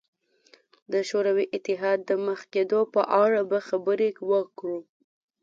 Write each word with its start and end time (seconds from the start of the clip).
د 0.91 0.93
شوروي 1.09 1.45
اتحاد 1.57 1.99
د 2.09 2.11
مخ 2.25 2.39
کېدو 2.53 2.79
په 2.93 3.01
اړه 3.23 3.39
به 3.49 3.59
خبرې 3.67 4.09
وکړو. 4.31 4.79